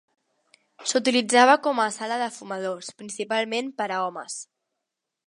S'utilitzava 0.91 1.57
com 1.67 1.81
a 1.83 1.85
sala 1.97 2.17
de 2.23 2.29
fumadors, 2.39 2.91
principalment 3.03 3.73
per 3.83 3.89
a 3.91 4.01
homes. 4.07 4.39